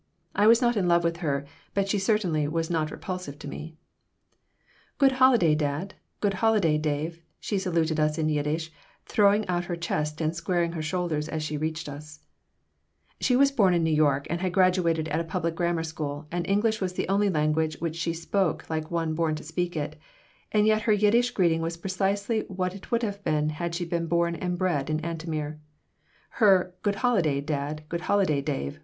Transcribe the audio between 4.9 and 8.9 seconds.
"Good holiday, dad! Good holiday, Dave!" she saluted us in Yiddish,